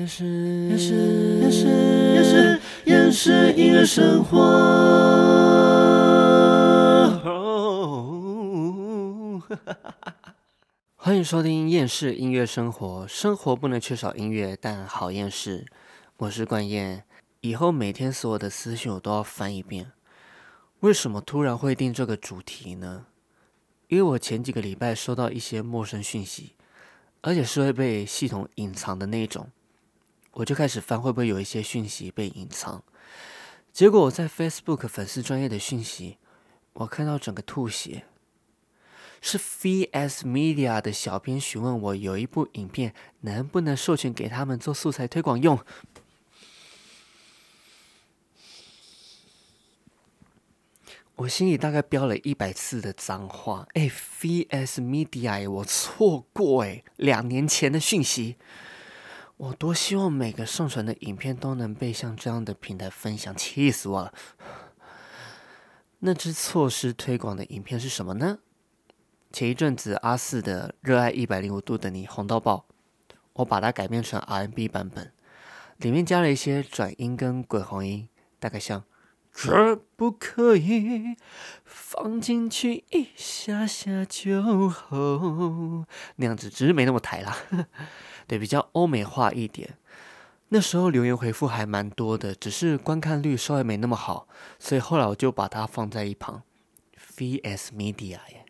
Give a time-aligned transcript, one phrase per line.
[0.00, 0.24] 厌世，
[0.70, 0.94] 厌世，
[1.42, 1.66] 厌世，
[2.14, 4.38] 厌世，厌世音乐生活。
[10.96, 15.66] 欢迎收听《厌世音乐生活》，生活不能缺少音乐，但好厌世。
[16.16, 17.04] 我是冠燕，
[17.42, 19.92] 以后每天所有的私信我都要翻一遍。
[20.78, 23.04] 为什么突然会定这个主题呢？
[23.88, 26.54] 因为我前几个礼拜收到一些陌生讯息，
[27.20, 29.50] 而且是会被系统隐藏的那种。
[30.40, 32.82] 我就开始翻，会不会有一些讯息被隐藏？
[33.72, 36.16] 结果我在 Facebook 粉丝专业的讯息，
[36.72, 38.04] 我看到整个吐血。
[39.20, 45.58] 是 VS Media 的小编询问我，有一部影片能不能授权给他们做素材推广用？
[51.16, 53.68] 我心里大概飙了一百次的脏话。
[53.74, 53.90] 哎
[54.22, 58.36] ，VS Media，我错过哎，两年前的讯息。
[59.40, 64.12] 我多希望每个上传的影片都能被像这样的平台分享，气死我了！
[66.00, 68.40] 那支错失推广的影片是什么呢？
[69.32, 72.66] 前一阵子阿四的《热爱一百零五度的你》红到爆，
[73.32, 75.10] 我把它改编成 R&B 版本，
[75.78, 78.84] 里面加了一些转音跟鬼红音，大概像
[79.32, 81.16] “这不可以
[81.64, 87.34] 放进去一下下就好”那样子，只是没那么抬啦。
[88.30, 89.76] 对，比较欧美化一点。
[90.50, 96.44] 那时候留言回复还蛮多的，只是观看率稍微没那么好，所以后来我就把它放在一旁。
[97.16, 98.46] VS Media 耶，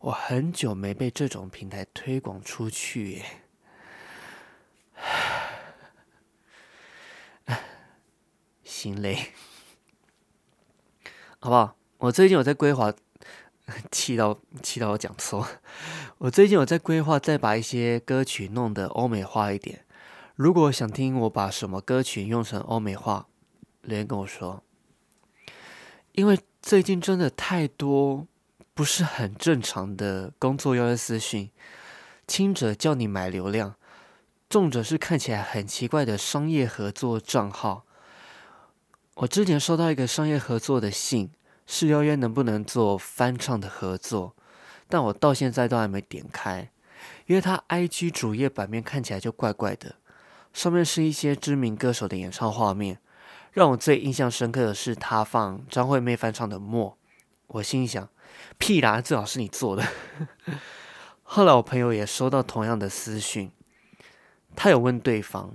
[0.00, 3.24] 我很久没被这种平台推广出去耶，
[8.62, 9.32] 心累，
[11.40, 11.74] 好不好？
[11.96, 12.92] 我最近有在规划。
[13.90, 15.46] 气到气到我讲错，
[16.18, 19.86] 我最近有在规划，再把一些歌曲弄得欧美化一点。
[20.36, 23.26] 如果想听我把什么歌曲用成欧美化，
[23.80, 24.62] 留言跟我说。
[26.12, 28.26] 因为最近真的太多
[28.74, 31.50] 不是很正常的工作邀约私讯，
[32.26, 33.76] 轻者叫你买流量，
[34.50, 37.86] 重者是看起来很奇怪的商业合作账号。
[39.14, 41.30] 我之前收到一个商业合作的信。
[41.66, 44.36] 是邀约能不能做翻唱的合作，
[44.88, 46.70] 但我到现在都还没点开，
[47.26, 49.96] 因为他 IG 主页版面看起来就怪怪的，
[50.52, 52.98] 上面是一些知名歌手的演唱画面，
[53.52, 56.90] 让我最印象深刻的是他放张惠妹翻唱的《默》，
[57.46, 58.08] 我心想，
[58.58, 59.84] 屁啦，最好是你做的。
[61.22, 63.50] 后来我朋友也收到同样的私讯，
[64.54, 65.54] 他有问对方，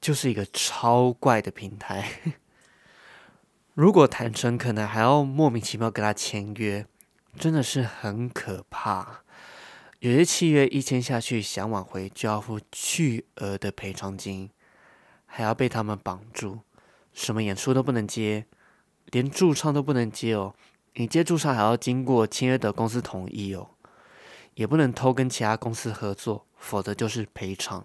[0.00, 2.08] 就是一个超怪的平台。
[3.76, 6.86] 如果谈成，可能还要莫名其妙跟他签约，
[7.38, 9.20] 真的是很可怕。
[9.98, 14.48] 有些契约一签下去，想挽回就要付巨额的赔偿金，
[15.26, 16.60] 还要被他们绑住，
[17.12, 18.46] 什么演出都不能接，
[19.10, 20.54] 连驻唱都不能接哦。
[20.94, 23.68] 你接驻唱还要经过签约的公司同意哦，
[24.54, 27.84] 也不能偷跟其他公司合作，否则就是赔偿。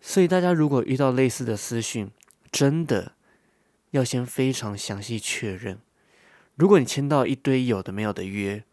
[0.00, 2.08] 所以大家如果遇到类似的私讯，
[2.52, 3.14] 真的。
[3.90, 5.78] 要先非常详细确认。
[6.56, 8.64] 如果你签到一堆有的没有的约，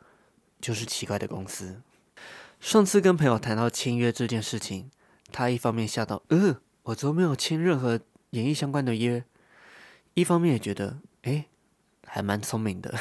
[0.59, 1.81] 就是奇怪的公司。
[2.59, 4.90] 上次跟朋友谈到签约这件事情，
[5.31, 8.00] 他一方面吓到，呃，我都没有签任何
[8.31, 9.22] 演艺相关的约；
[10.16, 11.46] 一方面也觉得，哎，
[12.06, 12.94] 还蛮聪明的。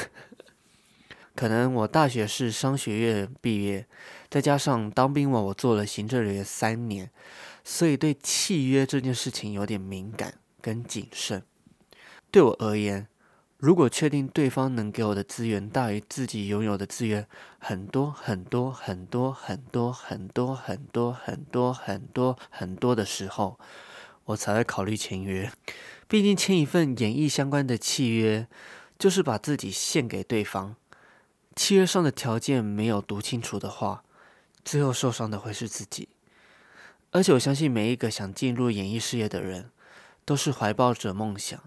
[1.33, 3.87] 可能我大学是商学院毕业，
[4.29, 7.09] 再加上当兵完我做了行政人员三年，
[7.63, 11.43] 所以对契约这件事情有点敏感跟谨慎。
[12.35, 13.07] 对我而言，
[13.59, 17.25] 如果确定对方能给我的资源大于自己拥有的资源
[17.59, 23.57] 很多很多很多很多很多很多很多很多很多的时候，
[24.25, 25.49] 我才会考虑签约。
[26.09, 28.49] 毕竟签一份演艺相关的契约，
[28.99, 30.75] 就是把自己献给对方。
[31.55, 34.03] 契约上的条件没有读清楚的话，
[34.65, 36.09] 最后受伤的会是自己。
[37.11, 39.69] 而且我相信每一个想进入演艺事业的人，
[40.25, 41.63] 都是怀抱着梦想。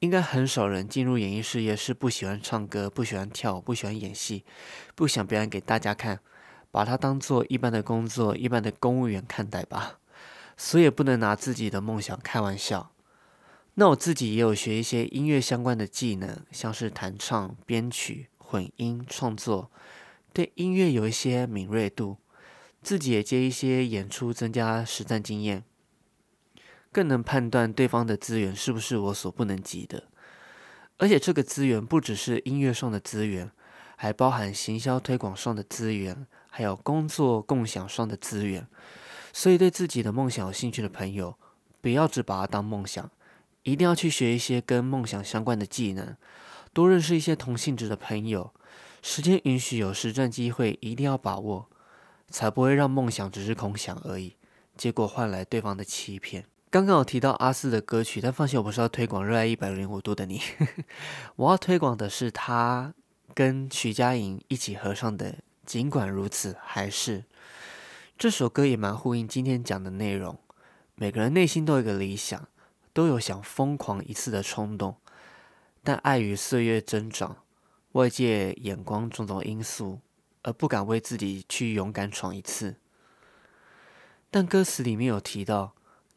[0.00, 4.44] 应该很少人进入演艺事业是不喜欢唱歌、不喜欢跳舞、不喜欢演戏、
[4.94, 6.20] 不想表演给大家看，
[6.70, 9.98] 把它当做一般的工作、一般的公务员看待吧。
[10.56, 12.92] 所以不能拿自己的梦想开玩笑。
[13.74, 19.70] 那我自己也有学一些音乐相关的技能，像是弹唱、编曲、混音、创作，
[20.32, 22.18] 对音乐有一些敏锐度，
[22.82, 25.64] 自己也接一些演出，增加实战经验。
[26.94, 30.04] 更能判断对方的资源是不是我所不能及的，
[30.98, 33.50] 而且这个资源不只是音乐上的资源，
[33.96, 38.68] 还包含行销推广上的资源，还有工作共享上的资源。
[39.32, 41.36] 所以对自己的梦想有兴趣的朋友，
[41.80, 43.10] 不要只把它当梦想，
[43.64, 46.16] 一定要去学一些跟梦想相关的技能，
[46.72, 48.54] 多认识一些同性质的朋友。
[49.02, 51.68] 时间允许有实战机会，一定要把握，
[52.28, 54.36] 才不会让梦想只是空想而已，
[54.76, 56.46] 结果换来对方的欺骗。
[56.74, 60.40] 刚刚有提到阿四的歌曲，但放心，我不是要推广《热爱一百零五度的你》，
[61.36, 62.92] 我要推广的是他
[63.32, 65.30] 跟徐佳莹一起合唱的
[65.64, 67.20] 《尽管如此还是》
[68.18, 70.36] 这首歌，也蛮呼应今天讲的内容。
[70.96, 72.48] 每个人内心都有一个理想，
[72.92, 74.96] 都有想疯狂一次的冲动，
[75.84, 77.36] 但碍于岁月增长、
[77.92, 80.00] 外界眼光种种因素，
[80.42, 82.74] 而不敢为自己去勇敢闯一次。
[84.32, 85.74] 但歌词里面有提到。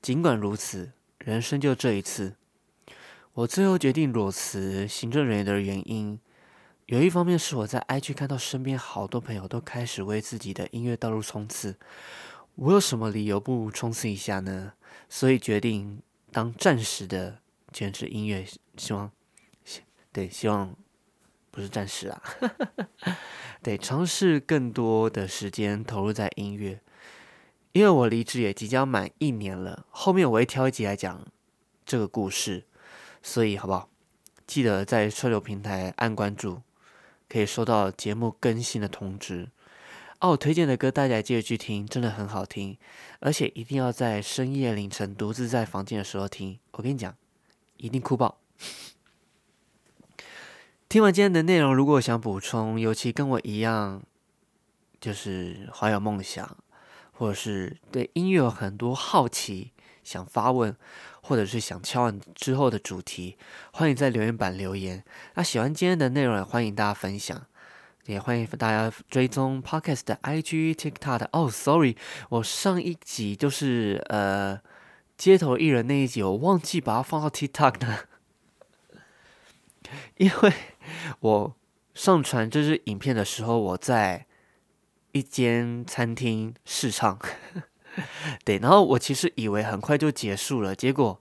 [0.07, 2.37] 尽管如此，人生就这一次。
[3.33, 6.17] 我最后决定裸辞行政人员的原因，
[6.85, 11.75] 有一方面是我在 IG 看到身边好多朋友都开始为自己的音乐道路冲刺，
[12.55, 14.71] 我有什么理由不冲刺一下呢？
[15.09, 16.01] 所以决定
[16.31, 17.39] 当暂时的
[17.73, 19.11] 坚持音乐，希望，
[20.13, 20.73] 对，希望
[21.51, 22.23] 不是暂时啊，
[23.61, 26.79] 对，尝试更多的时间投入在音乐。
[27.77, 31.23] 因为我离职也即将满一年了，后面我会挑一集来讲
[31.85, 32.65] 这个故事，
[33.21, 33.87] 所以好不好？
[34.47, 36.63] 记得在车流平台按关注，
[37.29, 39.49] 可以收到节目更新的通知。
[40.21, 42.75] 哦，推荐的歌大家记得去听，真的很好听，
[43.19, 46.57] 而且一定要在深夜凌晨独自在房间的时候听。
[46.71, 47.15] 我跟你讲，
[47.75, 48.39] 一定哭爆！
[50.89, 54.01] 听完今天的内容，如果想补充，尤其跟我一样，
[54.99, 56.57] 就是怀有梦想。
[57.17, 59.71] 或者是对音乐有很多好奇，
[60.03, 60.75] 想发问，
[61.21, 63.37] 或者是想敲完之后的主题，
[63.73, 65.03] 欢迎在留言板留言。
[65.33, 67.47] 那喜欢今天的内容，也欢迎大家分享，
[68.05, 71.29] 也欢迎大家追踪 Podcast 的 IG、TikTok 的。
[71.33, 71.97] 哦，Sorry，
[72.29, 74.61] 我上一集就是呃
[75.17, 77.97] 街头艺人那一集，我忘记把它放到 TikTok 呢，
[80.17, 80.53] 因为
[81.21, 81.55] 我
[81.95, 84.26] 上传这支影片的时候，我在。
[85.11, 87.19] 一间餐厅试唱，
[88.45, 91.19] 对，然后我其实以为很快就结束了，结果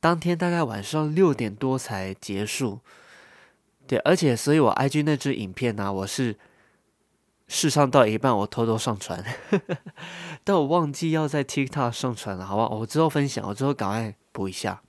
[0.00, 2.80] 当天大概晚上六点多才结束，
[3.86, 6.36] 对，而且所以我 IG 那支影片呢，我是
[7.46, 9.24] 试唱到一半，我偷偷上传，
[10.42, 14.82] 但我忘记要在 TikTok 上传了，好吧，我之后分享，我之后赶快补一下，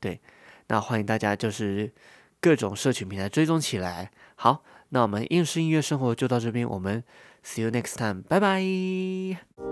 [0.00, 0.20] 对，
[0.68, 1.92] 那欢迎大家就是
[2.40, 4.64] 各种社群平台追踪起来，好，
[4.96, 7.04] 那我们应试音乐生活就到这边，我们
[7.44, 9.65] see you next time，拜拜。